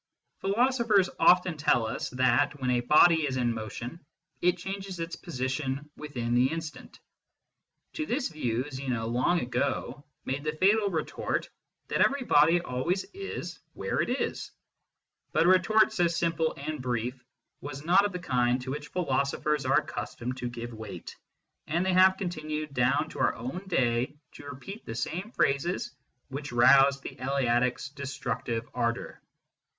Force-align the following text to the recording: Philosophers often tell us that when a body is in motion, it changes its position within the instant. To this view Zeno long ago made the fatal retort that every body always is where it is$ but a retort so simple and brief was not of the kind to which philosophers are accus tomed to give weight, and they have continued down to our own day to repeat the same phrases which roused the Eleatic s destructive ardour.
Philosophers 0.39 1.11
often 1.19 1.55
tell 1.57 1.85
us 1.85 2.09
that 2.09 2.59
when 2.59 2.71
a 2.71 2.79
body 2.81 3.27
is 3.27 3.37
in 3.37 3.53
motion, 3.53 4.03
it 4.41 4.57
changes 4.57 4.99
its 4.99 5.15
position 5.15 5.91
within 5.95 6.33
the 6.33 6.47
instant. 6.51 6.99
To 7.93 8.07
this 8.07 8.29
view 8.29 8.65
Zeno 8.71 9.05
long 9.05 9.41
ago 9.41 10.03
made 10.25 10.43
the 10.43 10.53
fatal 10.57 10.89
retort 10.89 11.51
that 11.89 12.01
every 12.01 12.23
body 12.23 12.59
always 12.61 13.03
is 13.13 13.59
where 13.73 14.01
it 14.01 14.09
is$ 14.09 14.49
but 15.33 15.45
a 15.45 15.49
retort 15.49 15.93
so 15.93 16.07
simple 16.07 16.55
and 16.57 16.81
brief 16.81 17.23
was 17.61 17.85
not 17.85 18.03
of 18.03 18.11
the 18.11 18.17
kind 18.17 18.59
to 18.63 18.71
which 18.71 18.87
philosophers 18.87 19.67
are 19.67 19.85
accus 19.85 20.17
tomed 20.17 20.35
to 20.37 20.49
give 20.49 20.73
weight, 20.73 21.15
and 21.67 21.85
they 21.85 21.93
have 21.93 22.17
continued 22.17 22.73
down 22.73 23.07
to 23.09 23.19
our 23.19 23.35
own 23.35 23.67
day 23.67 24.15
to 24.31 24.45
repeat 24.49 24.83
the 24.83 24.95
same 24.95 25.29
phrases 25.35 25.91
which 26.29 26.51
roused 26.51 27.03
the 27.03 27.19
Eleatic 27.19 27.75
s 27.75 27.89
destructive 27.89 28.67
ardour. 28.73 29.21